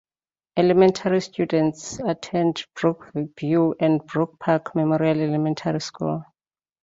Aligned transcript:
Elementary 0.57 1.21
students 1.21 1.99
attend 1.99 2.65
Brookview 2.75 3.75
or 3.79 3.99
Brook 4.03 4.39
Park 4.39 4.73
Memorial 4.73 5.21
elementary 5.21 5.79
school. 5.79 6.23